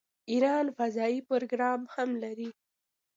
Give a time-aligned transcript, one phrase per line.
[0.31, 2.49] ایران فضايي پروګرام هم لري.